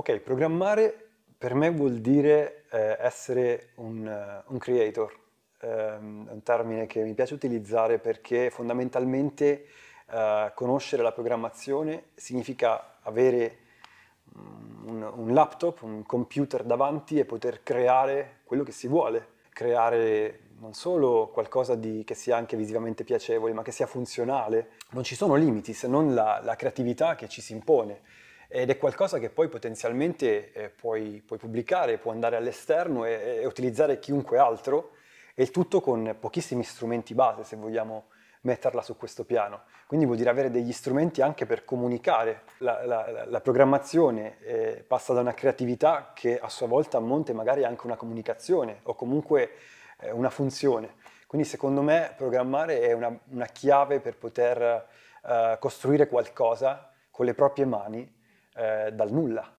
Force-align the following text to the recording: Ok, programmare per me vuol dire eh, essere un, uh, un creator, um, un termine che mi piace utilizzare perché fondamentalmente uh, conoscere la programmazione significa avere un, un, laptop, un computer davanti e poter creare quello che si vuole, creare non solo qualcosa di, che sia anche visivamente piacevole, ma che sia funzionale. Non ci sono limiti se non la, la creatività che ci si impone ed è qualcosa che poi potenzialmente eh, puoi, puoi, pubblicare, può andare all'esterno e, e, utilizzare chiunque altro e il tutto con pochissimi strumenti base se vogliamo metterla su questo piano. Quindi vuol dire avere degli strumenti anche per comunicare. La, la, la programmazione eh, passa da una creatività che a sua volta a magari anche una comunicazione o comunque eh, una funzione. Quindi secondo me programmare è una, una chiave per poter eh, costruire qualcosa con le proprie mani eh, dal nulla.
Ok, 0.00 0.16
programmare 0.20 1.08
per 1.36 1.52
me 1.52 1.70
vuol 1.70 1.98
dire 1.98 2.64
eh, 2.70 2.96
essere 3.00 3.72
un, 3.74 4.06
uh, 4.06 4.50
un 4.50 4.56
creator, 4.56 5.14
um, 5.60 6.26
un 6.26 6.42
termine 6.42 6.86
che 6.86 7.02
mi 7.02 7.12
piace 7.12 7.34
utilizzare 7.34 7.98
perché 7.98 8.48
fondamentalmente 8.48 9.66
uh, 10.06 10.54
conoscere 10.54 11.02
la 11.02 11.12
programmazione 11.12 12.04
significa 12.14 12.96
avere 13.02 13.58
un, 14.86 15.02
un, 15.02 15.34
laptop, 15.34 15.82
un 15.82 16.02
computer 16.06 16.62
davanti 16.62 17.18
e 17.18 17.26
poter 17.26 17.62
creare 17.62 18.38
quello 18.44 18.62
che 18.62 18.72
si 18.72 18.88
vuole, 18.88 19.32
creare 19.50 20.44
non 20.60 20.72
solo 20.72 21.28
qualcosa 21.28 21.74
di, 21.74 22.04
che 22.04 22.14
sia 22.14 22.38
anche 22.38 22.56
visivamente 22.56 23.04
piacevole, 23.04 23.52
ma 23.52 23.60
che 23.60 23.70
sia 23.70 23.86
funzionale. 23.86 24.70
Non 24.92 25.04
ci 25.04 25.14
sono 25.14 25.34
limiti 25.34 25.74
se 25.74 25.88
non 25.88 26.14
la, 26.14 26.40
la 26.42 26.56
creatività 26.56 27.16
che 27.16 27.28
ci 27.28 27.42
si 27.42 27.52
impone 27.52 28.28
ed 28.52 28.68
è 28.68 28.76
qualcosa 28.78 29.20
che 29.20 29.30
poi 29.30 29.48
potenzialmente 29.48 30.52
eh, 30.52 30.70
puoi, 30.70 31.22
puoi, 31.24 31.38
pubblicare, 31.38 31.98
può 31.98 32.10
andare 32.10 32.34
all'esterno 32.34 33.04
e, 33.04 33.38
e, 33.42 33.46
utilizzare 33.46 34.00
chiunque 34.00 34.38
altro 34.38 34.90
e 35.36 35.44
il 35.44 35.52
tutto 35.52 35.80
con 35.80 36.16
pochissimi 36.18 36.64
strumenti 36.64 37.14
base 37.14 37.44
se 37.44 37.54
vogliamo 37.54 38.06
metterla 38.40 38.82
su 38.82 38.96
questo 38.96 39.24
piano. 39.24 39.62
Quindi 39.86 40.04
vuol 40.04 40.18
dire 40.18 40.30
avere 40.30 40.50
degli 40.50 40.72
strumenti 40.72 41.22
anche 41.22 41.46
per 41.46 41.64
comunicare. 41.64 42.42
La, 42.58 42.84
la, 42.84 43.24
la 43.24 43.40
programmazione 43.40 44.40
eh, 44.40 44.84
passa 44.84 45.12
da 45.12 45.20
una 45.20 45.34
creatività 45.34 46.10
che 46.12 46.40
a 46.40 46.48
sua 46.48 46.66
volta 46.66 46.98
a 46.98 47.32
magari 47.32 47.62
anche 47.62 47.86
una 47.86 47.96
comunicazione 47.96 48.80
o 48.82 48.96
comunque 48.96 49.52
eh, 50.00 50.10
una 50.10 50.30
funzione. 50.30 50.94
Quindi 51.28 51.46
secondo 51.46 51.82
me 51.82 52.12
programmare 52.16 52.80
è 52.80 52.92
una, 52.94 53.16
una 53.28 53.46
chiave 53.46 54.00
per 54.00 54.16
poter 54.16 54.88
eh, 55.24 55.56
costruire 55.60 56.08
qualcosa 56.08 56.90
con 57.12 57.26
le 57.26 57.34
proprie 57.34 57.64
mani 57.64 58.18
eh, 58.60 58.92
dal 58.94 59.10
nulla. 59.10 59.59